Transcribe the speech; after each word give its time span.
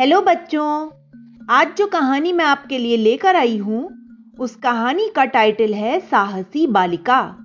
Hello 0.00 0.20
बच्चों, 0.20 0.90
आज 1.50 1.76
जो 1.78 1.86
कहानी 1.86 2.32
मैं 2.32 2.44
आपके 2.44 2.78
लिए 2.78 2.96
लेकर 2.96 3.36
आई 3.36 3.56
हूँ, 3.56 3.90
उस 4.40 4.56
कहानी 4.56 5.08
का 5.16 5.24
टाइटल 5.24 5.74
है 5.74 6.00
साहसी 6.00 6.66
बालिका। 6.66 7.36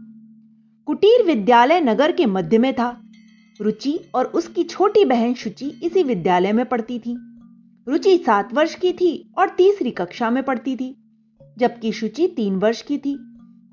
कुटीर 0.86 1.26
विद्यालय 1.26 1.81
नगर 1.81 2.12
के 2.12 2.26
मध्य 2.26 2.58
में 2.58 2.74
था। 2.74 3.02
रुचि 3.62 4.00
और 4.16 4.26
उसकी 4.26 4.63
छोटी 4.63 5.05
बहन 5.05 5.34
शुचि 5.34 5.79
इसी 5.84 6.04
विद्यालय 6.04 6.54
में 6.54 6.66
पढ़ती 6.66 7.00
थी। 7.00 7.18
रुचि 7.88 8.18
सात 8.18 8.54
वर्ष 8.54 8.76
की 8.76 8.94
थी 8.94 9.34
और 9.38 9.50
तीसरी 9.50 9.92
कक्षा 9.92 10.30
में 10.30 10.44
पढ़ती 10.44 10.76
थी। 10.76 10.98
जबकि 11.58 11.92
शुचि 11.92 12.28
तीन 12.28 12.56
वर्ष 12.56 12.82
की 12.82 12.98
थी। 12.98 13.16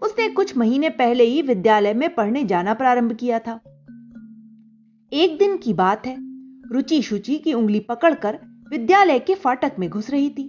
उसने 0.03 0.29
कुछ 0.29 0.57
महीने 0.57 0.89
पहले 0.89 1.25
ही 1.25 1.43
विद्यालय 1.43 1.95
में 1.95 2.15
पढ़ने 2.15 2.45
जाना 2.45 2.75
प्रारंभ 2.75 3.12
किया 3.12 3.39
था। 3.39 3.61
एक 5.12 5.37
दिन 5.39 5.57
की 5.57 5.73
बात 5.73 6.07
है। 6.07 6.17
रुचि 6.73 7.03
शुचि 7.03 7.39
की 7.39 7.53
उंगली 7.53 7.81
पकड़कर 7.81 8.39
विद्यालय 8.71 9.18
के 9.18 9.34
फाटक 9.34 9.73
में 9.79 9.91
घुस 9.91 10.11
रही 10.11 10.30
थी। 10.30 10.45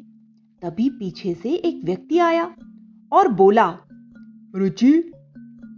तभी 0.61 0.89
पीछे 0.89 1.33
से 1.33 1.49
एक 1.49 1.81
व्यक्ति 1.85 2.17
आया 2.17 2.55
और 3.11 3.27
बोला 3.27 3.77
रुचि 4.55 5.11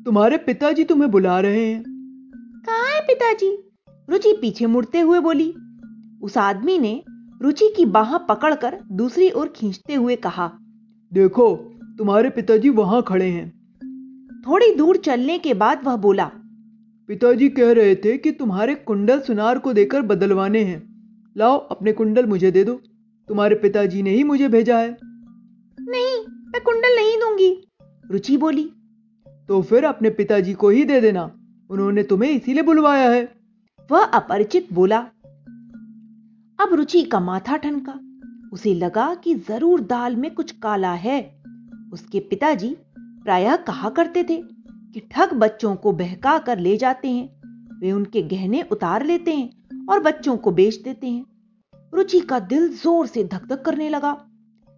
तुम्हारे 0.05 0.38
पिताजी 0.38 0.83
तुम्हें 0.83 1.11
बुला 1.11 1.39
रहे 1.39 1.66
हैं। 1.66 1.83
कहा 2.66 2.95
है 2.95 3.02
पिताजी? 3.02 3.71
रुचि 4.09 4.38
पीछे 4.41 4.66
मुड़ते 4.66 4.99
हुए 4.99 5.19
बोली। 5.19 5.53
उस 6.21 6.38
आदमी 6.38 6.79
ने 6.79 7.03
रुचि 7.41 7.73
की 7.77 7.85
बाह 7.85 8.17
पकड़कर 8.17 8.80
दूसरी 8.91 9.31
ओर 9.31 9.47
खींचते 9.47 9.94
हुए 9.94 10.16
कहा 10.16 10.52
देखो 11.13 11.55
तुम्हारे 11.97 12.30
पिताजी 12.30 12.69
वहाँ 12.69 13.02
खड़े 13.02 13.30
हैं। 13.30 13.49
थोड़ी 14.47 14.75
दूर 14.75 14.97
चलने 14.97 15.38
के 15.38 15.53
बाद 15.53 15.81
वह 15.83 15.95
बोला 15.95 16.31
पिताजी 17.07 17.49
कह 17.49 17.71
रहे 17.71 17.95
थे 17.95 18.17
कि 18.17 18.31
तुम्हारे 18.31 18.75
कुंडल 18.75 19.19
सुनार 19.19 19.59
को 19.59 19.73
देकर 19.73 20.02
बदलवाने 20.02 20.63
हैं। 20.63 20.92
लाओ 21.35 21.57
अपने 21.57 21.91
कुंडल 21.93 22.25
मुझे 22.25 22.51
दे 22.51 22.63
दो। 22.63 22.73
तुम्हारे 23.29 23.55
पिताजी 23.55 24.01
ने 24.03 24.09
ही 24.09 24.23
मुझे 24.23 24.47
भेजा 24.47 24.77
है। 24.77 24.89
नहीं 25.77 26.17
मैं 26.47 26.61
कुंडल 26.63 26.95
नहीं 26.95 27.17
दूँगी। 27.17 27.49
रुचि 28.11 28.38
बोली 28.38 28.63
तो 29.49 29.61
फिर 29.61 29.85
अपने 29.85 30.09
पिताजी 30.09 30.53
को 30.53 30.69
ही 30.69 30.83
दे 30.85 30.99
देना। 31.02 31.23
उन्होंने 31.69 32.03
तुम्हें 32.03 32.30
इसीलिए 32.31 32.63
बुलवाया 32.63 33.09
है। 33.09 33.23
वह 33.89 34.03
अपरिचित 34.03 34.73
बोला 34.73 34.97
अब 36.59 36.73
रुचि 36.73 37.03
का 37.03 37.19
माथा 37.19 37.58
ठनका। 37.58 37.99
उसे 38.53 38.73
लगा 38.73 39.13
कि 39.15 39.33
ज़रूर 39.36 39.81
दाल 39.81 40.15
में 40.15 40.33
कुछ 40.36 40.52
काला 40.52 40.93
है। 40.93 41.19
उसके 41.93 42.19
पिताजी 42.19 42.75
प्रायः 42.97 43.55
कहा 43.55 43.89
करते 43.89 44.23
थे 44.23 44.41
कि 44.93 44.99
ठग 45.11 45.33
बच्चों 45.33 45.75
को 45.75 45.91
बहका 45.91 46.38
कर 46.38 46.59
ले 46.59 46.77
जाते 46.77 47.08
हैं। 47.08 47.80
वे 47.80 47.91
उनके 47.91 48.21
गहने 48.21 48.61
उतार 48.71 49.05
लेते 49.05 49.31
हैं। 49.31 49.62
और 49.89 50.00
बच्चों 50.00 50.36
को 50.38 50.52
बेच 50.52 50.76
देते 50.76 51.08
हैं। 51.08 51.26
रुचि 51.94 52.20
का 52.20 52.39
दिल 52.39 52.67
ज़ोर 52.73 53.08
से 53.08 53.23
धक 53.23 53.48
धक 53.48 53.62
करने 53.62 53.89
लगा। 53.89 54.14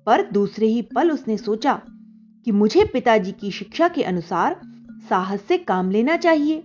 पर 0.07 0.21
दूसरे 0.31 0.67
ही 0.67 0.81
पल 0.95 1.11
उसने 1.11 1.37
सोचा 1.37 1.73
कि 2.47 2.51
मुझे 2.51 2.83
पिताजी 2.83 3.31
की 3.31 3.51
शिक्षा 3.51 3.87
के 3.87 4.03
अनुसार 4.03 4.59
साहस 5.09 5.41
से 5.41 5.57
काम 5.57 5.89
लेना 5.91 6.17
चाहिए। 6.17 6.63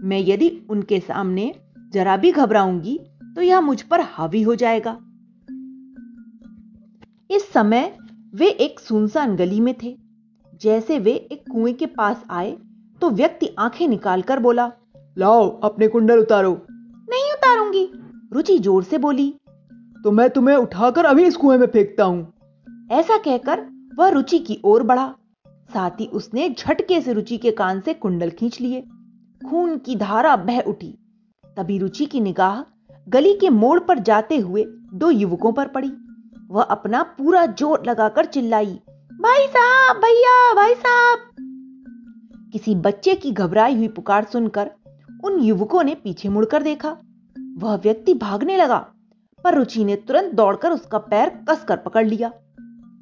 मैं 0.00 0.18
यदि 0.20 0.50
उनके 0.70 1.00
सामने 1.00 1.52
जरा 1.92 2.16
भी 2.16 2.32
घबराऊँगी 2.32 2.98
तो 3.36 3.42
यह 3.42 3.60
मुझ 3.60 3.80
पर 3.82 4.00
हावी 4.00 4.42
हो 4.42 4.54
जाएगा। 4.54 4.98
इस 7.30 7.50
समय 7.52 7.96
वे 8.34 8.48
एक 8.48 8.80
सुनसान 8.80 9.36
गली 9.36 9.60
में 9.60 9.74
थे। 9.82 9.96
जैसे 10.60 10.98
वे 10.98 11.12
एक 11.12 11.44
कुएँ 11.52 11.72
के 11.74 11.86
पास 11.86 12.24
आए 12.30 12.56
तो 13.02 13.10
व्यक्ति 13.10 13.54
आँखें 13.58 13.86
निकालकर 13.88 14.38
बोला, 14.38 14.70
लाओ, 15.16 15.48
अपने 15.60 15.88
कुंडल 15.88 16.18
उतारो। 16.18 16.52
नहीं 17.76 17.88
रुचि 18.32 18.58
ज़ोर 18.58 18.84
से 18.84 18.98
बोली 18.98 19.34
तो 20.04 20.10
मैं 20.10 20.28
तुम्हें 20.30 20.56
उठाकर 20.56 21.04
अभी 21.04 21.24
इस 21.24 21.36
कुएँ 21.36 21.58
में 21.58 21.66
फेंकता 21.66 22.04
हूँ। 22.04 22.32
ऐसा 22.92 23.16
कहकर 23.18 23.60
वह 23.98 24.08
रुचि 24.08 24.38
की 24.38 24.60
ओर 24.64 24.82
बढ़ा। 24.82 25.14
साथ 25.74 26.00
ही 26.00 26.06
उसने 26.06 26.48
झटके 26.50 27.00
से 27.00 27.12
रुचि 27.12 27.36
के 27.36 27.50
कान 27.50 27.80
से 27.80 27.94
कुंडल 27.94 28.30
खींच 28.30 28.60
लिए। 28.60 28.80
खून 29.42 29.76
की 29.78 29.96
धारा 29.96 30.36
बह 30.36 30.60
उठी। 30.60 30.92
तभी 31.56 31.78
रुचि 31.78 32.06
की 32.06 32.20
निगाह 32.20 32.62
गली 33.08 33.32
के 33.34 33.50
मोड़ 33.50 33.78
पर 33.80 33.98
जाते 33.98 34.38
हुए 34.38 34.64
दो 34.94 35.10
युवकों 35.10 35.52
पर 35.52 35.68
पड़ी। 35.68 35.92
वह 36.50 36.62
अपना 36.62 37.02
पूरा 37.02 37.44
ज़ोर 37.46 37.82
लगाकर 37.86 38.24
चिल्लाई 38.24 38.78
भाई 39.20 39.46
साहब 39.46 39.96
भैया 39.96 40.52
भाई 40.54 40.74
साहब! 40.74 41.18
किसी 42.52 42.74
बच्चे 42.74 43.14
की 43.14 43.30
घबराई 43.32 43.74
हुई 43.76 43.88
पुकार 43.88 44.24
सुनकर 44.24 44.70
उन 45.24 45.40
युवकों 45.40 45.82
ने 45.82 45.94
पीछे 45.94 46.28
मुड़कर 46.28 46.62
देखा। 46.62 46.96
वह 47.56 47.76
व्यक्ति 47.76 48.14
भागने 48.14 48.56
लगा, 48.56 48.78
पर 49.44 49.54
रुचि 49.54 49.84
ने 49.84 49.96
तुरंत 49.96 50.34
दौड़कर 50.34 50.70
उसका 50.70 50.98
पैर 50.98 51.28
कसकर 51.50 51.76
पकड़ 51.76 52.06
लिया। 52.06 52.28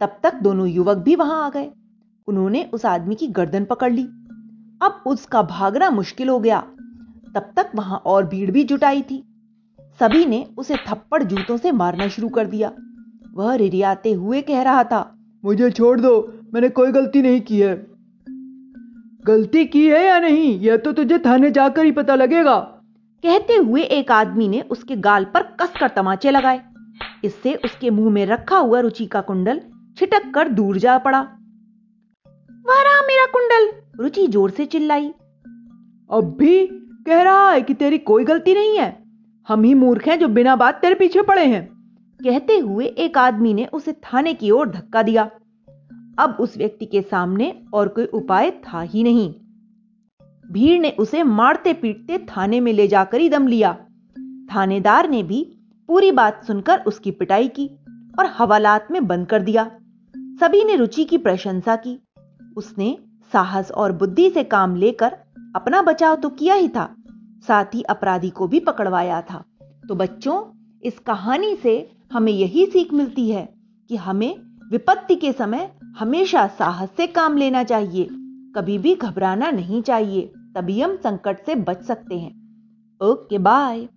तब 0.01 0.17
तक 0.23 0.35
दोनों 0.35 0.69
युवक 0.69 0.97
भी 0.97 1.17
वहाँ 1.17 1.47
आ 1.47 1.49
गए। 1.49 1.71
उन्होंने 2.29 2.71
उस 2.73 2.87
आदमी 2.87 3.15
की 3.15 3.27
गर्दन 3.27 3.65
पकड़ 3.65 3.93
ली। 3.93 4.03
अब 4.83 5.03
उसका 5.07 5.43
भागना 5.43 5.91
मुश्किल 5.91 6.29
हो 6.29 6.41
गया। 6.41 6.61
तब 7.35 7.53
तक 7.57 7.71
वहाँ 7.75 7.99
और 8.07 8.27
भीड़ 8.27 8.51
भी 8.51 8.65
जुटाई 8.65 9.03
थी। 9.03 9.23
सभी 10.01 10.27
ने 10.27 10.47
उसे 10.59 10.77
थप्पड़ 10.77 11.23
जूतों 11.23 11.57
से 11.57 11.73
मारना 11.73 12.09
शुरू 12.09 12.29
कर 12.29 12.47
दिया। 12.47 12.73
वह 13.35 13.55
रिरियाते 13.55 14.13
हुए 14.13 14.43
कह 14.43 14.63
रहा 14.63 14.85
था, 14.85 15.17
मुझे 15.45 15.71
छोड़ 15.71 16.01
दो, 16.01 16.33
मैंने 16.55 16.69
कोई 16.69 16.93
गलती 16.93 17.23
नहीं 17.23 17.41
की 17.41 17.61
है। 17.61 17.75
गलती 19.25 19.65
की 19.65 19.89
है 19.89 20.05
या 20.05 20.19
नहीं, 20.21 20.61
यह 20.61 20.77
तो 20.77 20.93
तुझे 20.93 21.19
थाने 21.19 21.51
जाकर 21.51 21.85
ही 21.85 21.93
पता 21.93 22.15
लगेगा। 22.15 22.74
कहते 23.25 23.55
हुए 23.55 23.83
एक 23.83 24.13
आदमी 24.13 24.49
ने 24.49 24.61
उसके 24.61 24.97
गाल 24.97 25.25
पर 25.25 25.43
कसकर 25.43 25.89
तमाचे 25.89 26.31
लगाए। 26.31 26.61
इससे 27.25 27.55
उसके 27.55 27.91
मुँह 27.91 28.11
में 28.11 28.27
रखा 28.27 28.57
हुआ 28.57 28.81
रुचि 28.81 29.07
का 29.07 29.21
कुंडल 29.21 29.61
छिटक 29.99 30.31
कर 30.35 30.49
दूर 30.49 30.79
जा 30.79 30.99
पड़ा। 30.99 31.21
वह 32.67 32.83
रहा 32.83 33.01
मेरा 33.01 33.27
कुंडल! 33.27 33.73
रुचि 34.01 34.27
ज़ोर 34.27 34.51
से 34.51 34.67
चिल्लाई। 34.67 35.09
अब 36.11 36.37
भी 36.39 36.67
कह 37.07 37.23
रहा 37.23 37.51
है 37.51 37.63
कि 37.63 37.75
तेरी 37.75 37.99
कोई 37.99 38.25
गलती 38.25 38.55
नहीं 38.55 38.79
है। 38.79 39.05
हम 39.49 39.63
ही 39.63 39.75
मूर्ख 39.75 40.09
हैं 40.09 40.19
जो 40.19 40.29
बिना 40.29 40.57
बात 40.57 40.75
तेरे 40.75 40.95
पीछे 40.95 41.23
पड़े 41.23 41.45
हैं। 41.45 41.69
कहते 42.21 42.59
हुए 42.59 42.87
एक 42.87 43.19
आदमी 43.19 43.55
ने 43.55 43.67
उसे 43.67 43.93
थाने 43.93 44.35
की 44.35 44.51
ओर 44.51 44.69
धक्का 44.69 45.03
दिया। 45.03 45.31
अब 46.19 46.37
उस 46.41 46.57
व्यक्ति 46.57 46.87
के 46.87 47.03
सामने 47.03 47.63
और 47.75 47.89
कोई 47.89 48.05
उपाय 48.05 48.51
था 48.51 48.81
ही 48.81 49.03
नहीं। 49.03 49.35
भीड़ 50.53 50.81
ने 50.81 50.91
उसे 50.91 51.23
मारते 51.23 51.73
पीटते 51.73 52.19
थाने 52.19 52.61
में 52.61 52.73
ले 52.73 52.89
जाकर 52.89 53.21
ही 53.21 53.29
दम 53.29 53.47
लिया। 53.47 53.73
थानेदार 54.55 55.09
ने 55.11 55.23
भी 55.23 55.43
पूरी 55.89 56.11
बात 56.13 56.45
सुनकर 56.45 56.81
उसकी 56.81 57.11
पिटाई 57.11 57.49
की 57.49 57.67
और 58.19 58.27
हवालात 58.27 58.89
में 58.91 59.07
बंद 59.07 59.27
कर 59.27 59.43
दिया। 59.43 59.71
सभी 60.15 60.65
ने 60.65 60.77
रुचि 60.77 61.05
की, 61.05 61.19
प्रशंसा 61.19 61.77
की। 61.77 61.99
उसने 62.57 62.99
साहस 63.33 63.71
और 63.71 63.93
बुद्धि 63.93 64.31
से 64.31 64.45
काम 64.45 64.77
लेकर 64.77 65.17
अपना 65.57 65.83
बचाव 65.83 66.17
तो 66.17 66.29
किया 66.29 66.55
ही 66.55 66.69
था, 66.69 66.95
साथ 67.49 67.75
ही 67.75 67.83
अपराधी 67.83 68.31
को 68.31 68.49
भी 68.49 68.61
पकड़वाया 68.61 69.21
था। 69.23 69.45
तो 69.89 69.95
बच्चों, 69.95 70.43
इस 70.83 70.99
कहानी 70.99 71.55
से 71.57 71.91
हमें 72.13 72.33
यही 72.33 72.67
सीख 72.67 72.93
मिलती 72.93 73.31
है 73.31 73.49
कि 73.89 73.97
हमें 73.97 74.35
विपत्ति 74.71 75.15
के 75.15 75.33
समय 75.33 75.71
हमेशा 75.99 76.47
साहस 76.47 76.89
से 76.97 77.07
काम 77.07 77.37
लेना 77.37 77.63
चाहिए। 77.63 78.09
कभी 78.57 78.79
भी 78.79 78.95
घबराना 78.95 79.51
नहीं 79.51 79.83
चाहिए 79.83 80.33
तभी 80.55 80.81
हम 80.81 80.97
संकट 80.97 81.47
से 81.47 81.55
बच 81.55 81.83
सकते 81.83 82.19
हैं। 82.19 82.33
Okay 83.01 83.39
bye. 83.39 83.89